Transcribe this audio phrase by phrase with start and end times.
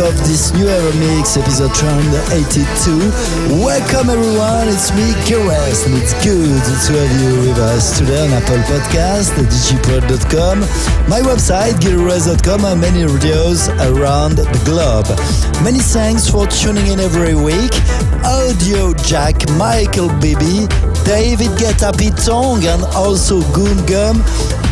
[0.00, 2.98] off this new EverMix episode 282.
[3.64, 8.32] Welcome everyone, it's me, Gires, and it's good to have you with us today on
[8.32, 10.60] Apple Podcast, digipod.com,
[11.08, 15.08] my website, gilres.com, and many radios around the globe.
[15.64, 17.72] Many thanks for tuning in every week.
[18.24, 20.68] Audio Jack, Michael Bibi,
[21.08, 24.18] David Guetta Pitong, and also Goom Gum.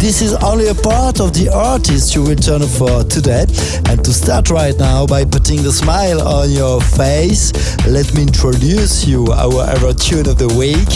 [0.01, 3.47] This is only a part of the artist you return for today.
[3.89, 7.55] And to start right now by putting the smile on your face,
[7.87, 10.91] let me introduce you our ever tune of the week.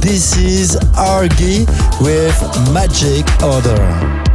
[0.00, 1.66] This is Argy
[2.00, 2.40] with
[2.72, 4.25] Magic Order.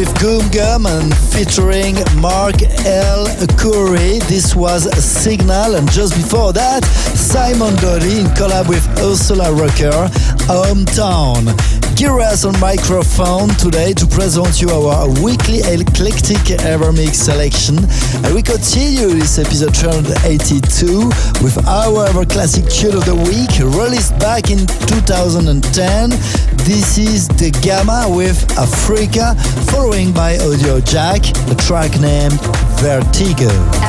[0.00, 3.26] With Goom Gum and featuring Mark L.
[3.58, 4.18] Curry.
[4.30, 10.08] This was Signal, and just before that, Simon Doty in collab with Ursula Rucker,
[10.48, 11.44] Hometown.
[12.00, 17.76] Giras on microphone today to present you our weekly eclectic Evermix selection.
[18.24, 21.08] And we continue this episode 382
[21.44, 26.10] with our ever classic tune of the week, released back in 2010.
[26.70, 29.34] This is the Gamma with Africa,
[29.72, 31.18] following by Audio Jack,
[31.50, 32.38] a track named
[32.78, 33.79] Vertigo.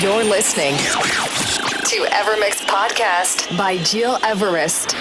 [0.00, 4.94] You're listening to Evermix Podcast by Gil Everest.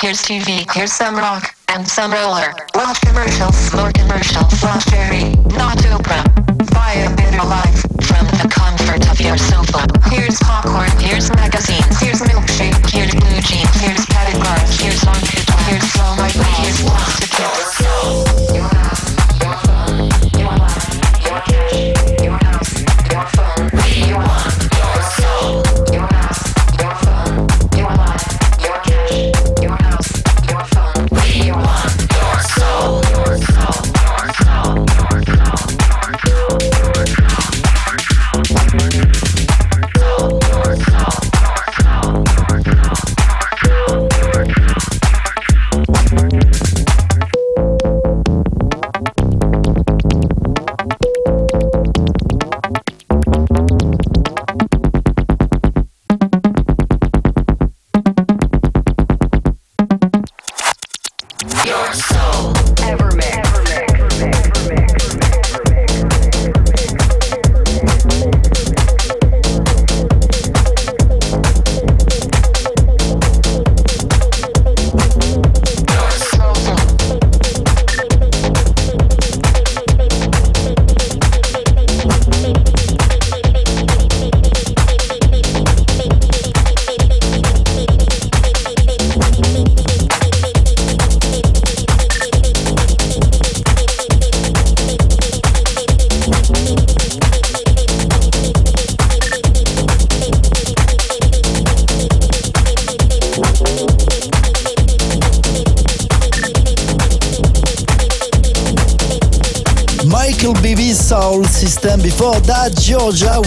[0.00, 2.35] here's TV, here's some rock, and some roll.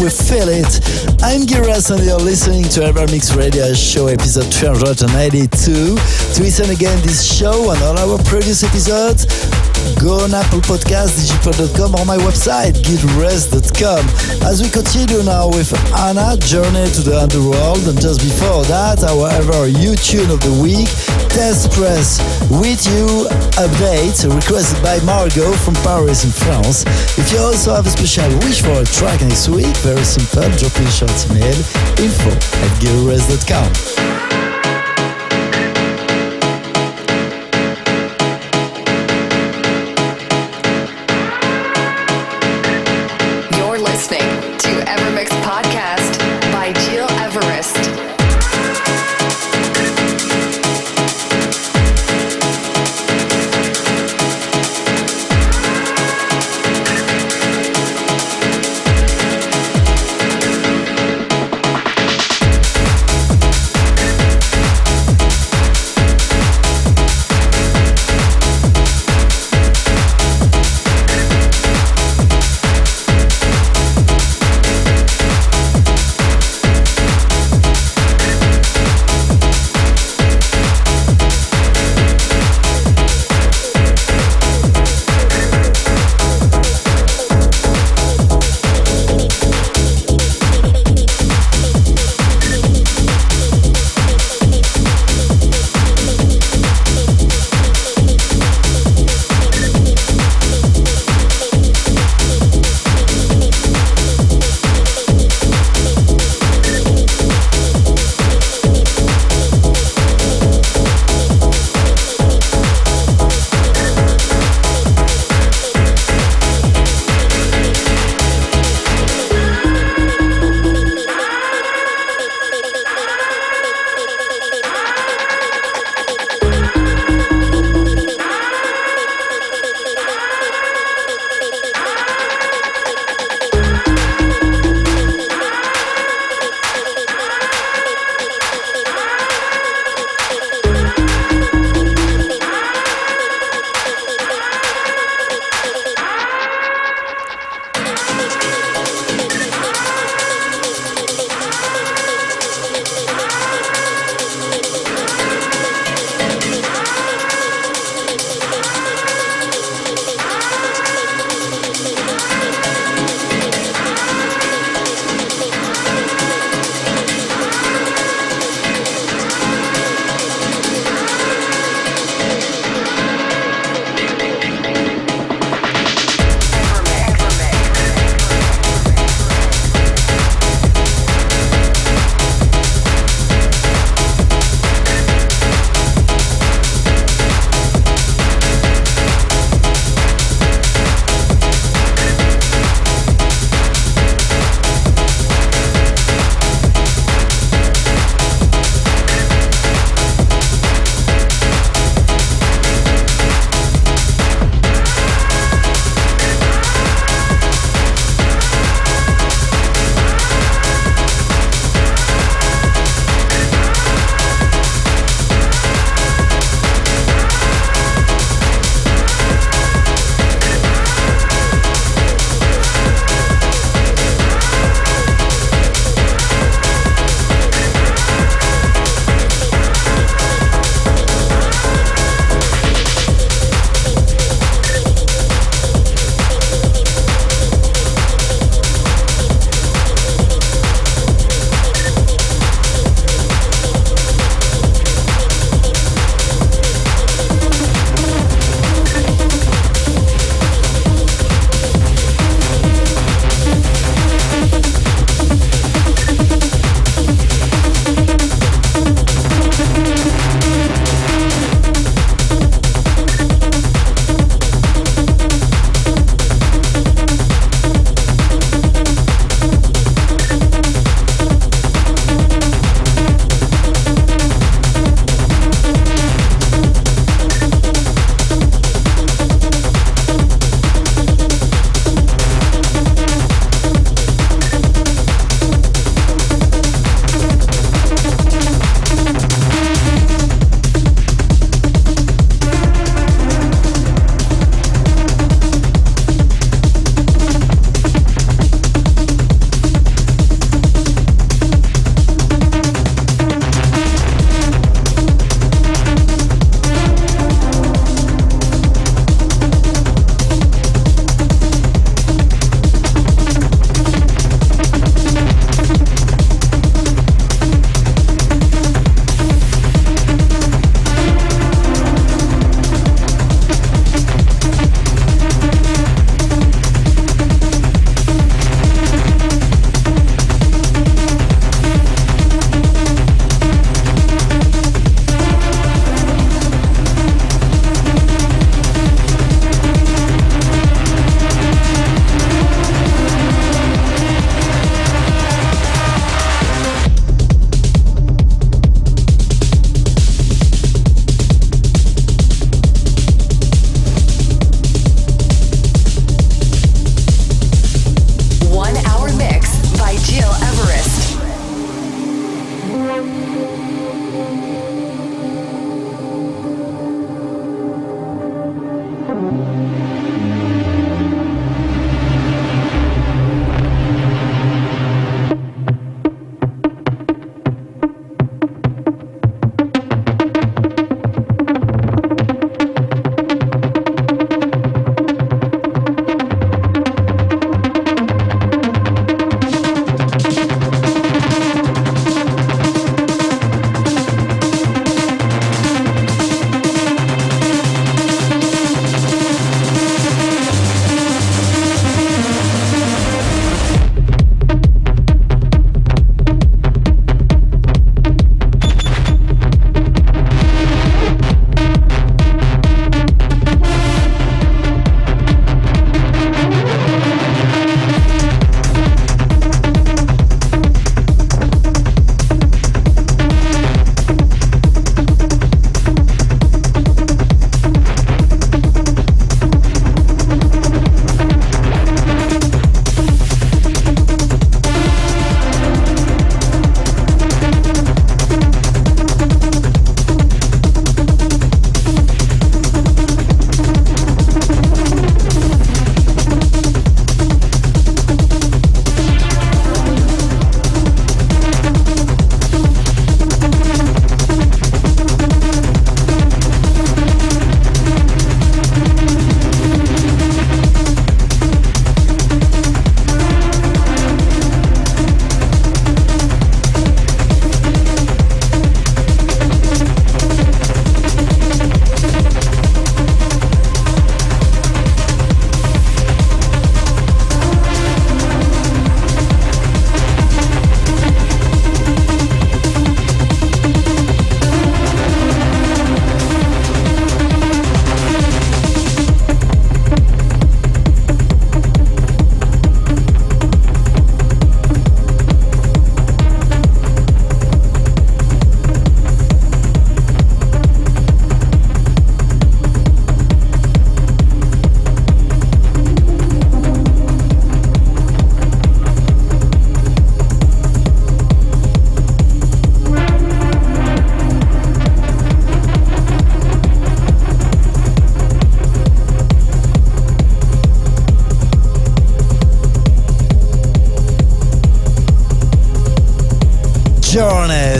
[0.10, 0.82] feel it.
[1.22, 5.49] I'm Giras and you're listening to EverMix Radio Show episode 382.
[5.62, 9.30] To listen again this show and all our previous episodes,
[10.01, 14.01] go on Apple Podcasts, digipod.com or my website, gidres.com.
[14.41, 19.30] As we continue now with Anna, Journey to the Underworld, and just before that, our
[19.30, 20.89] ever U tune of the week,
[21.30, 22.19] Test Press
[22.49, 23.27] with you
[23.57, 26.84] update requested by Margot from Paris in France.
[27.17, 30.75] If you also have a special wish for a track next week, very simple, drop
[30.77, 31.57] in short email
[31.97, 34.18] info at gilres.com.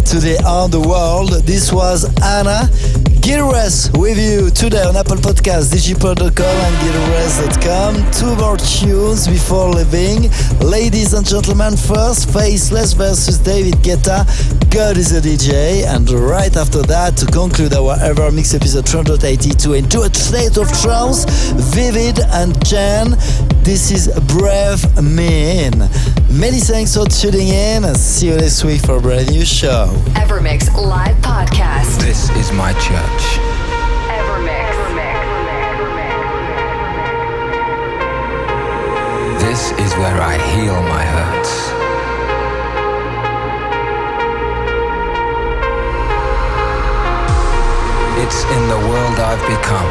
[0.10, 1.30] journey to the underworld.
[1.46, 2.68] This was Anna
[3.22, 8.12] Gilres with you today on Apple Podcasts, digipod.com and gilres.com.
[8.12, 10.32] Two more tunes before leaving.
[10.68, 14.26] Ladies and gentlemen, first Faithless versus David Guetta.
[14.72, 15.86] God is a DJ.
[15.86, 21.26] And right after that, to conclude our EverMix episode 282 into a state of trance,
[21.74, 23.12] Vivid and Jen.
[23.64, 25.90] This is Brave Men.
[26.32, 29.88] Many thanks for tuning in and see you next week for a brand new show.
[30.14, 32.00] EverMix Live Podcast.
[32.00, 33.24] This is my church.
[34.14, 34.70] EverMix.
[39.42, 41.70] This is where I heal my hurts.
[48.22, 49.90] It's in the world I've become,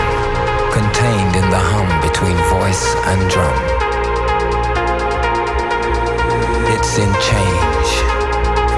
[0.73, 3.78] contained in the hum between voice and drum.
[6.79, 7.91] It's in change,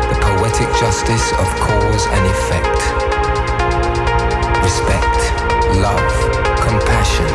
[0.09, 2.81] the poetic justice of cause and effect.
[4.65, 5.21] Respect,
[5.77, 6.15] love,
[6.65, 7.29] compassion.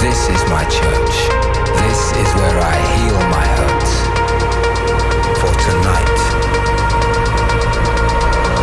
[0.00, 1.16] This is my church.
[1.84, 3.92] This is where I heal my hurts.
[5.38, 6.20] For tonight,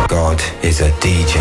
[0.08, 1.36] God is a DJ.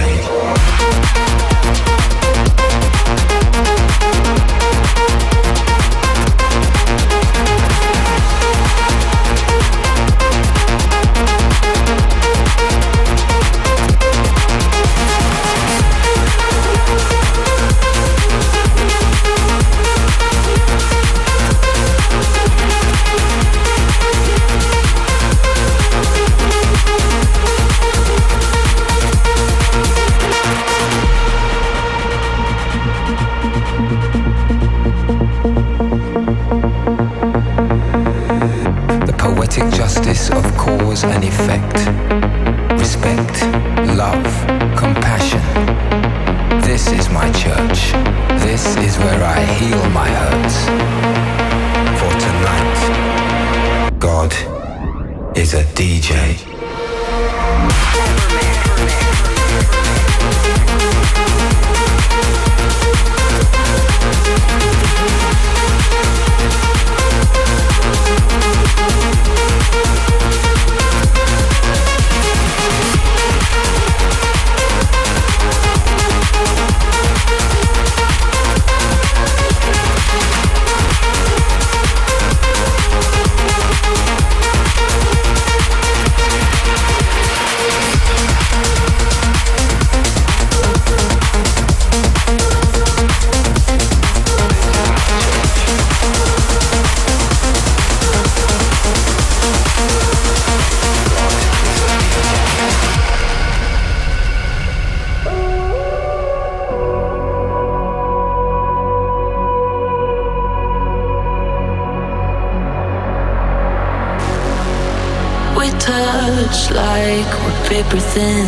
[117.97, 118.47] Thin.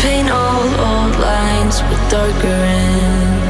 [0.00, 3.42] Paint all old lines with darker ink.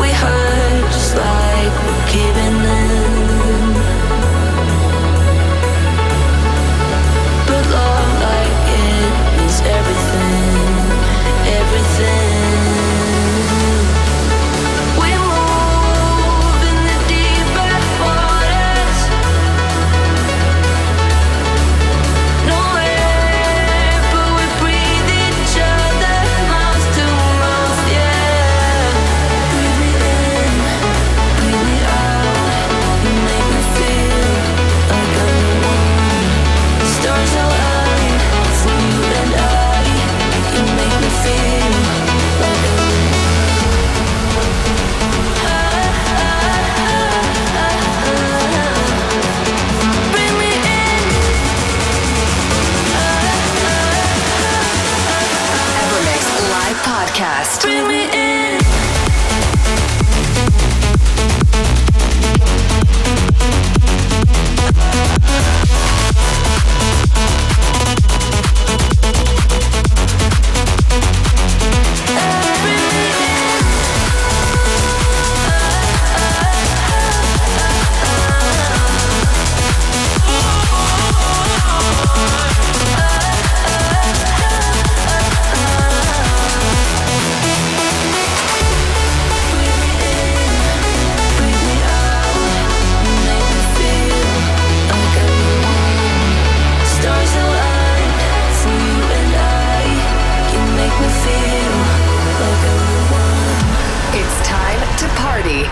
[0.00, 2.59] We hurt just like we're giving
[105.00, 105.62] to party.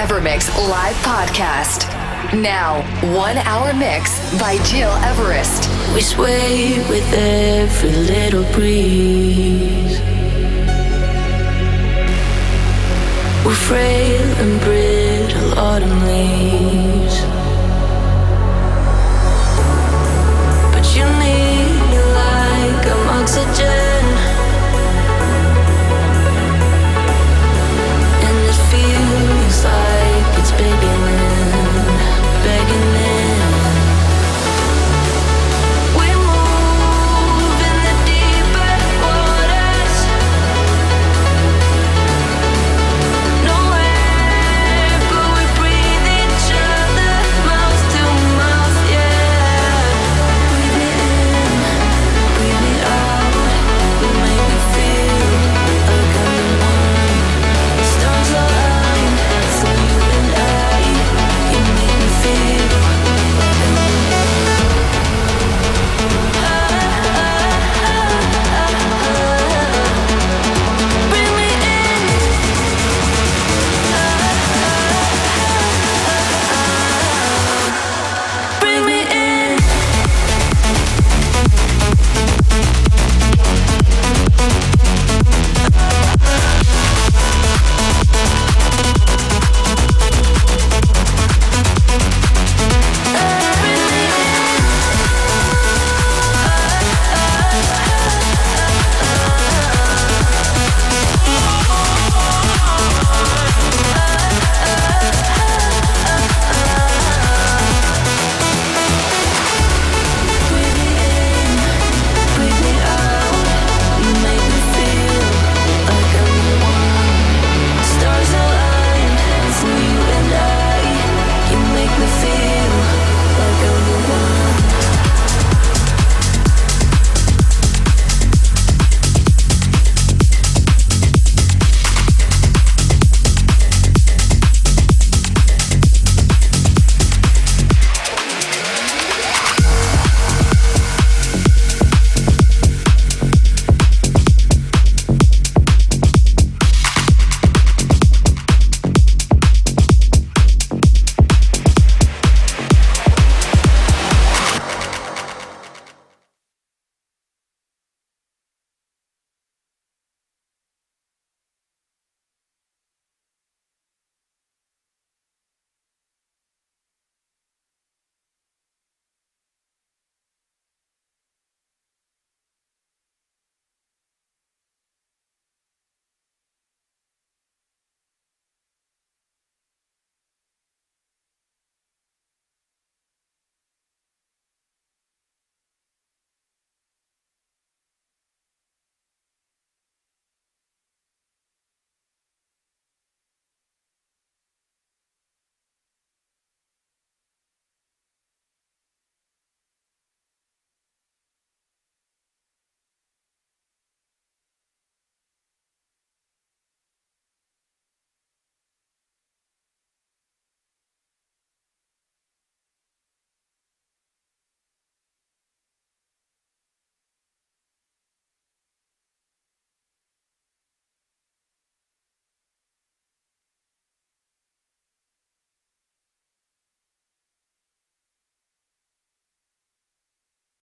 [0.00, 1.84] EverMix Live Podcast.
[2.32, 2.80] Now,
[3.14, 5.68] one hour mix by Gil Everest.
[5.94, 10.00] We sway with every little breeze.
[13.44, 16.67] We're frail and brittle autumn leaves.